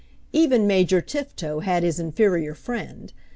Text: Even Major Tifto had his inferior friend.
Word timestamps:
Even 0.33 0.65
Major 0.65 0.99
Tifto 0.99 1.59
had 1.59 1.83
his 1.83 1.99
inferior 1.99 2.55
friend. 2.55 3.13